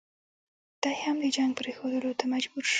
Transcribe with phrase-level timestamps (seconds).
[0.81, 2.69] دی هم د جنګ پرېښودلو ته مجبور شو.